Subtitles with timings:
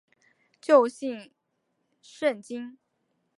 [0.59, 1.31] 旧姓
[2.01, 2.79] 胜津。